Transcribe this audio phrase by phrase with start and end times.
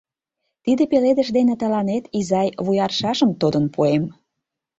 [0.63, 4.03] Тиде пеледыш дене тыланет, изай, вуй аршашым тодын пуэм.